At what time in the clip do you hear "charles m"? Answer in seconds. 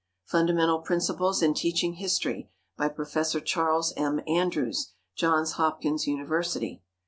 3.45-4.19